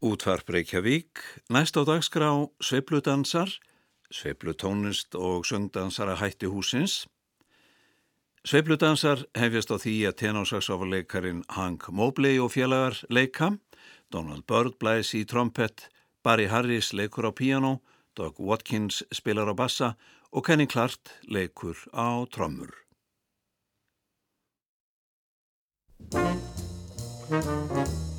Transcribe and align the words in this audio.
Útvarp 0.00 0.50
Reykjavík, 0.52 1.08
næst 1.48 1.76
á 1.80 1.82
dagskrá 1.88 2.28
Sveipludansar, 2.60 3.48
Sveiplutónist 4.12 5.14
og 5.14 5.46
söndansara 5.48 6.16
hætti 6.20 6.46
húsins. 6.46 7.08
Sveipludansar 8.44 9.24
hefjast 9.32 9.72
á 9.72 9.76
því 9.80 9.96
að 10.08 10.18
tenósaksofaleikarin 10.20 11.44
Hank 11.48 11.88
Mobley 11.88 12.36
og 12.38 12.52
félagar 12.52 13.00
leika, 13.08 13.56
Donald 14.12 14.44
Byrd 14.44 14.76
blæs 14.76 15.14
í 15.16 15.24
trompet, 15.24 15.88
Barry 16.22 16.46
Harris 16.46 16.92
leikur 16.92 17.24
á 17.24 17.32
piano, 17.32 17.80
Doug 18.16 18.36
Watkins 18.36 19.02
spilar 19.10 19.48
á 19.48 19.54
bassa 19.56 19.96
og 20.30 20.44
Kenny 20.44 20.68
Clark 20.68 21.00
leikur 21.24 21.76
á 21.96 22.28
trommur. 22.28 22.84
Sveipludansar 26.12 28.15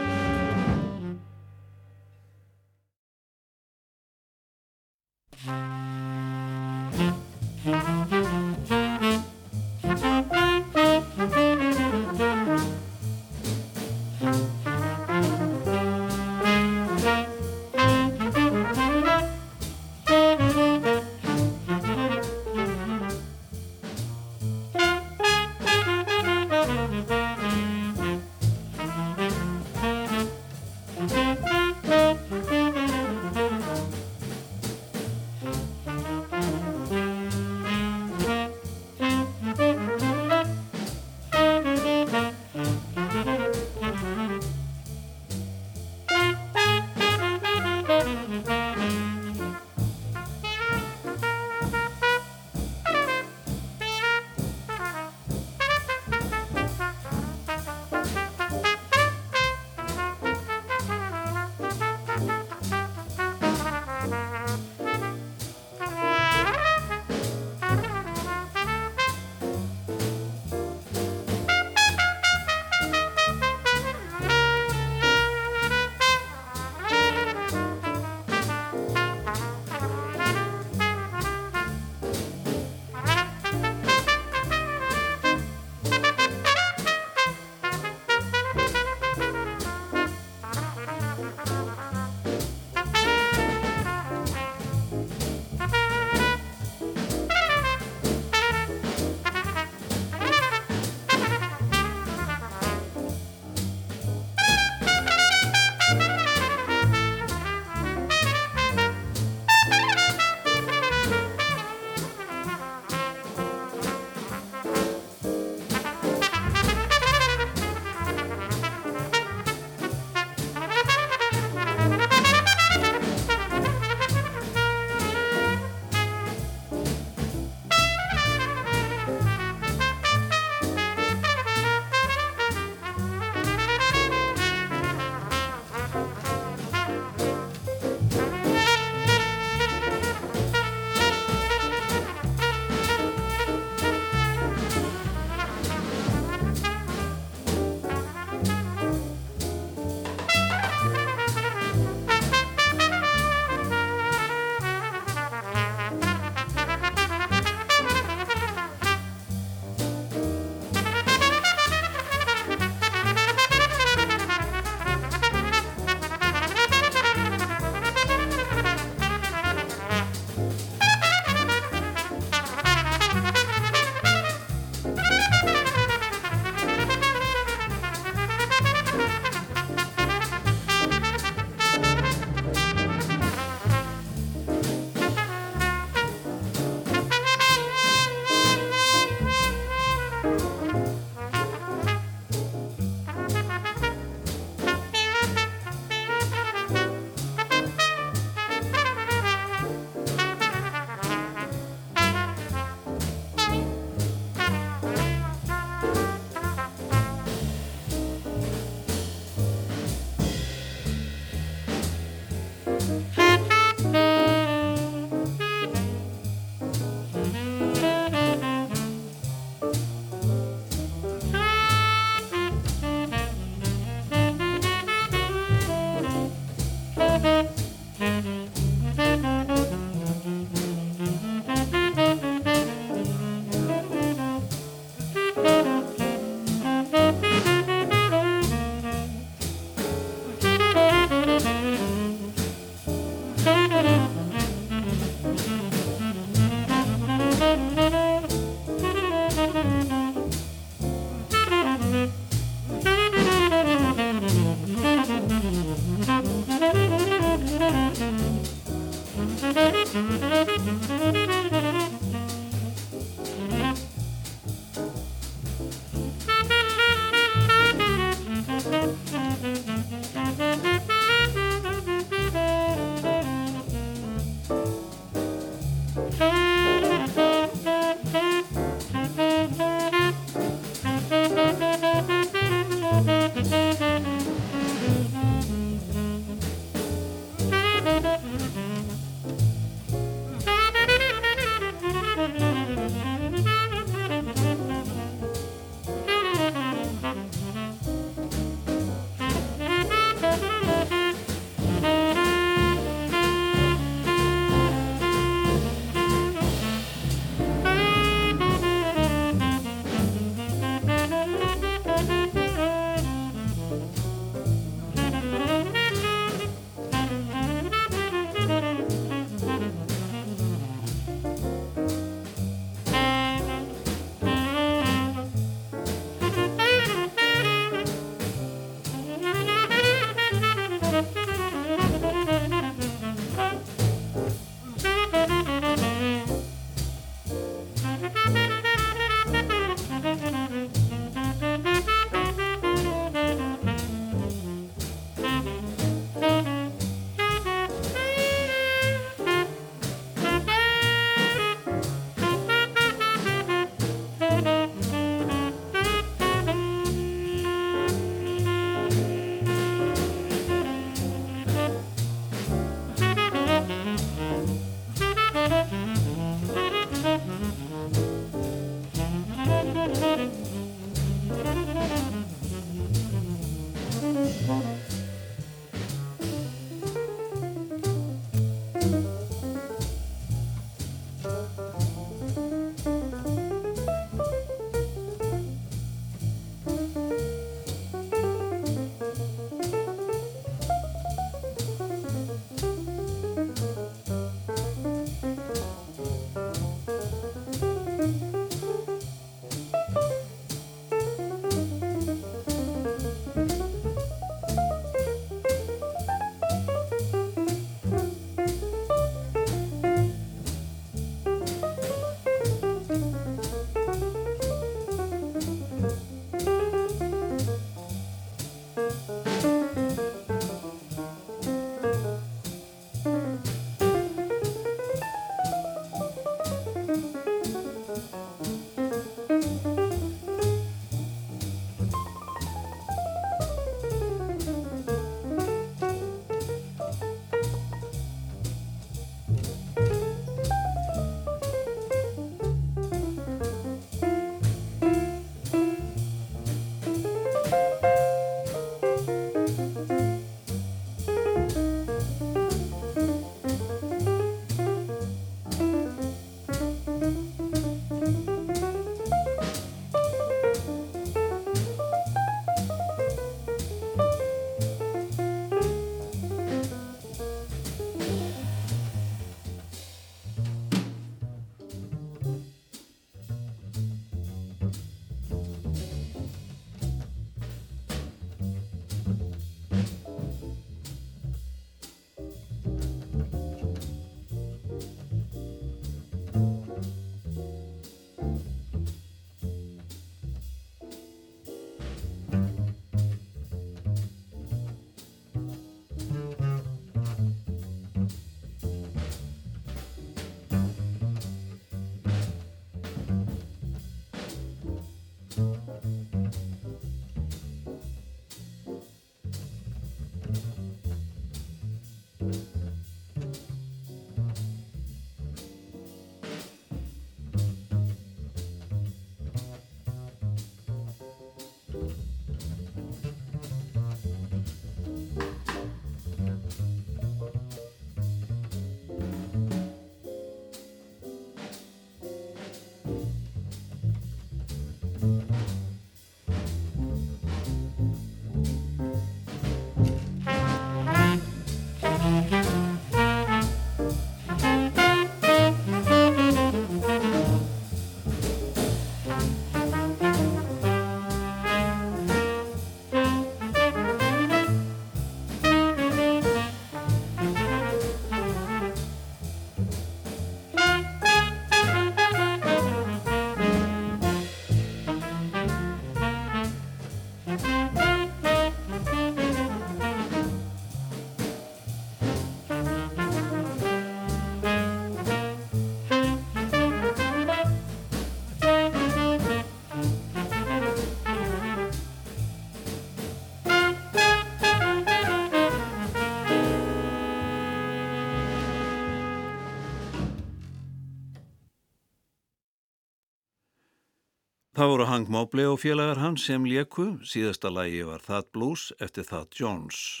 Það 594.56 594.70
voru 594.70 594.84
Hank 594.88 595.10
Mobley 595.12 595.44
og 595.44 595.58
félagar 595.60 595.98
hans 596.00 596.22
sem 596.24 596.46
leku, 596.48 596.94
síðasta 597.04 597.50
lægi 597.52 597.82
var 597.84 598.00
That 598.06 598.30
Blues 598.32 598.70
eftir 598.80 599.04
That 599.04 599.36
Jones. 599.36 600.00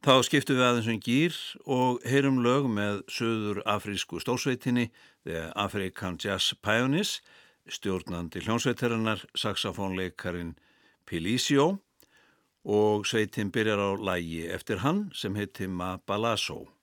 Þá 0.00 0.22
skiptu 0.24 0.54
við 0.56 0.64
aðeins 0.64 0.88
um 0.88 1.02
gýr 1.04 1.36
og 1.68 2.00
heyrum 2.08 2.38
lög 2.40 2.64
með 2.72 3.02
söður 3.12 3.60
afrísku 3.68 4.22
stórsveitinni 4.24 4.86
The 5.28 5.50
African 5.52 6.16
Jazz 6.16 6.56
Pioneers, 6.64 7.18
stjórnandi 7.68 8.40
hljónsveitarinnar, 8.46 9.26
saxofónleikarin 9.36 10.54
Pilisio 11.04 11.74
og 12.64 13.04
sveitin 13.04 13.52
byrjar 13.52 13.84
á 13.84 13.90
lægi 14.00 14.46
eftir 14.48 14.80
hann 14.80 15.10
sem 15.12 15.36
heiti 15.36 15.68
Ma 15.68 15.98
Balasso. 16.06 16.73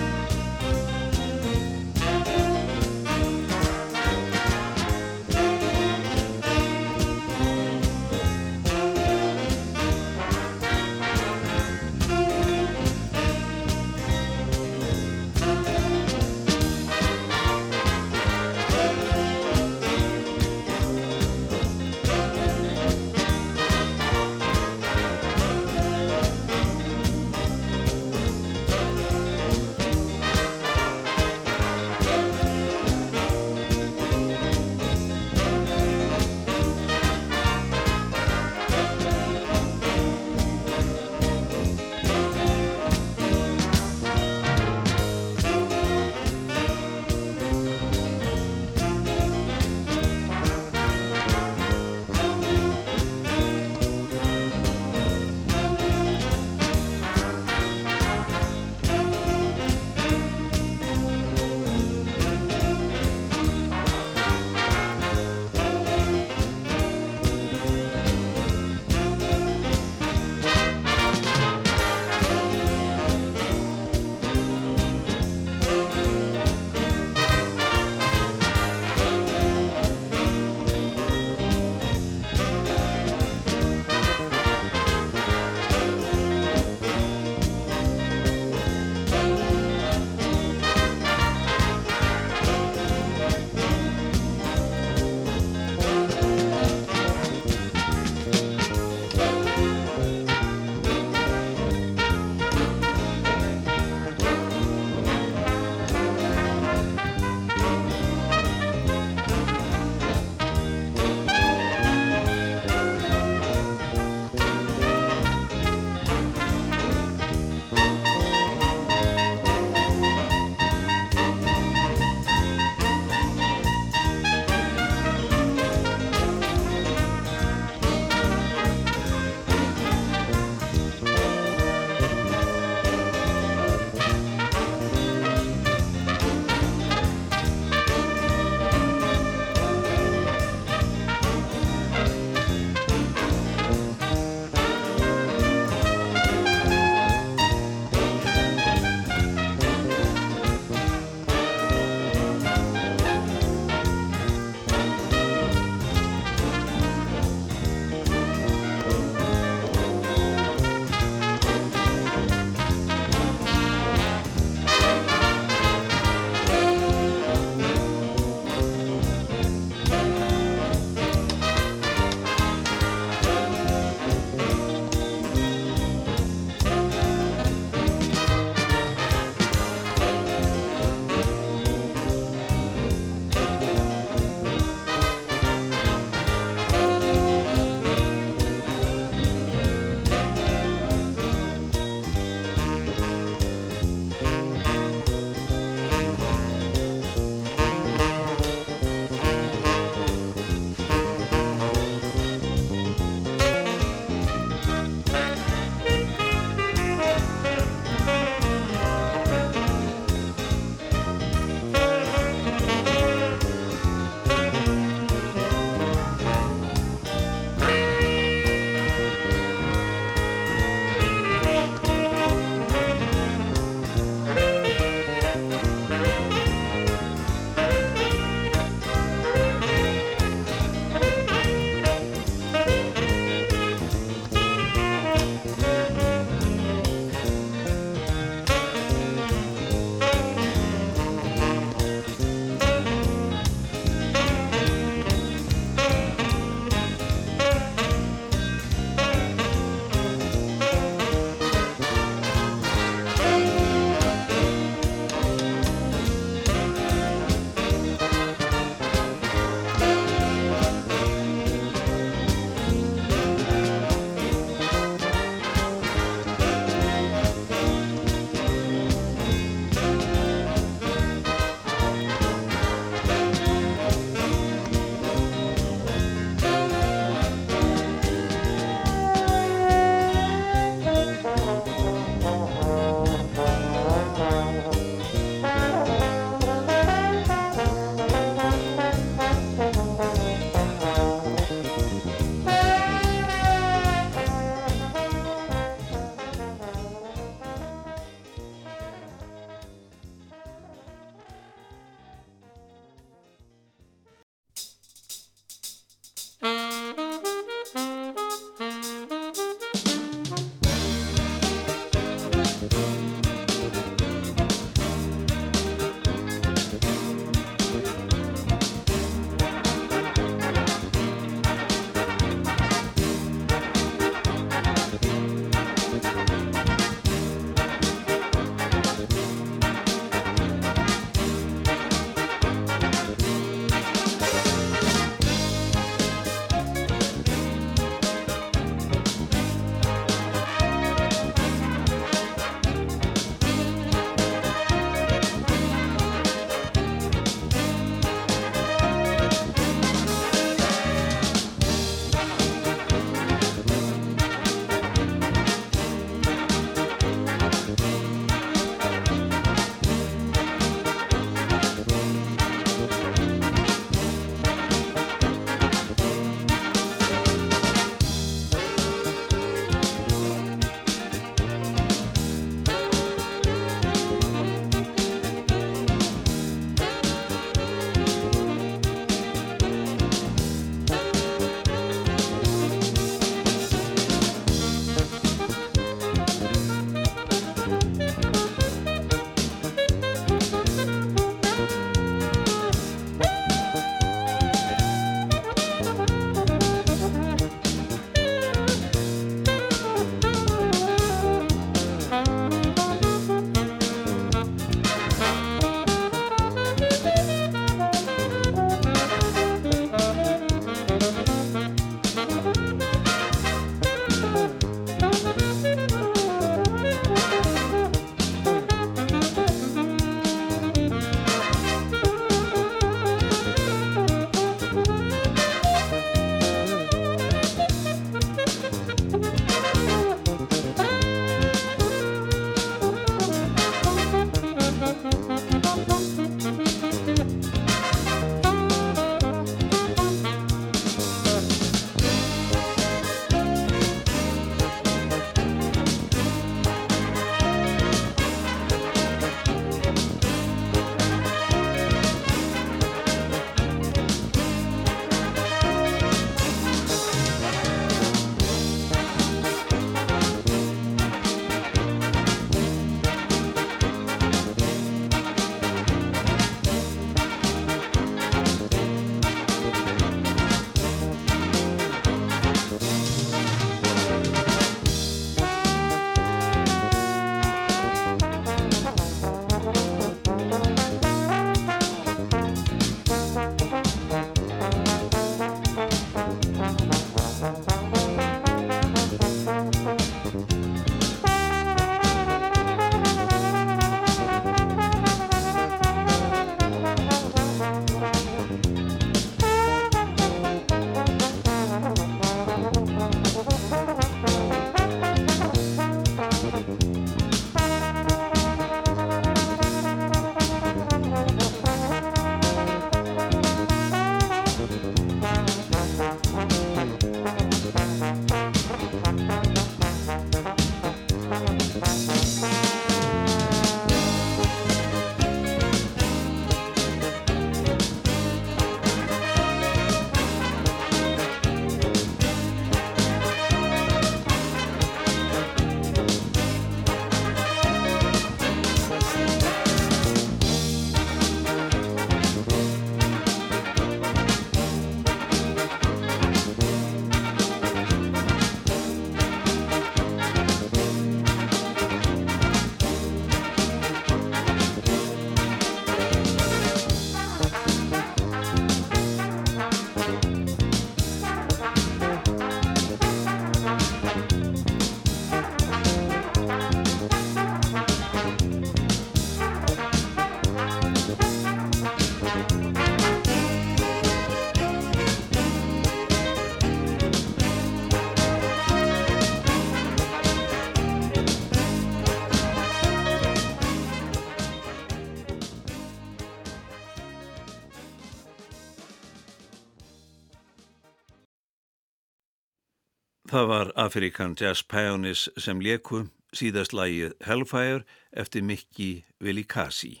Það 593.30 593.46
var 593.46 593.68
Afrikan 593.78 594.32
Jazz 594.34 594.64
Pioneers 594.66 595.28
sem 595.38 595.60
leku 595.62 596.00
síðast 596.34 596.72
lagið 596.74 597.12
Hellfire 597.22 597.84
eftir 598.10 598.42
Mikki 598.42 599.04
Vilikasi. 599.22 600.00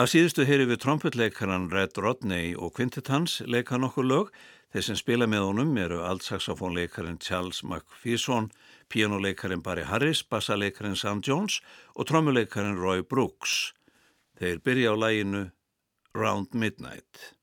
Að 0.00 0.08
síðustu 0.14 0.46
heyri 0.48 0.64
við 0.70 0.80
trompetleikaran 0.86 1.68
Red 1.68 2.00
Rodney 2.00 2.54
og 2.56 2.72
kvintet 2.78 3.12
hans 3.12 3.42
leika 3.44 3.76
nokkur 3.76 4.08
lög. 4.08 4.32
Þeir 4.72 4.86
sem 4.88 5.00
spila 5.02 5.28
með 5.28 5.50
honum 5.50 5.76
eru 5.84 6.00
altsaxofónleikarin 6.08 7.20
Charles 7.20 7.60
McPherson, 7.60 8.48
pianoleikarin 8.88 9.60
Barry 9.60 9.84
Harris, 9.84 10.24
bassaleikarin 10.24 10.96
Sam 10.96 11.20
Jones 11.20 11.60
og 11.92 12.08
trommuleikarin 12.08 12.80
Roy 12.80 13.04
Brooks. 13.04 13.74
Þeir 14.40 14.64
byrja 14.64 14.96
á 14.96 15.00
læginu 15.04 15.50
Round 16.16 16.56
Midnight. 16.56 17.34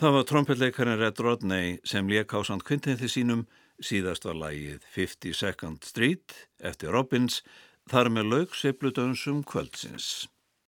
Það 0.00 0.14
var 0.14 0.22
trompetleikarinn 0.24 0.96
Red 0.96 1.18
Rodney 1.20 1.72
sem 1.84 2.06
lék 2.08 2.32
á 2.32 2.40
Sant 2.40 2.62
Quintinthi 2.64 3.04
sínum 3.12 3.42
síðast 3.84 4.24
var 4.24 4.38
lagið 4.40 4.86
52nd 4.94 5.84
Street 5.84 6.36
eftir 6.70 6.94
Robbins 6.96 7.42
þar 7.92 8.08
með 8.08 8.30
laug 8.32 8.54
seifludönsum 8.56 9.42
kvöldsins. 9.44 10.24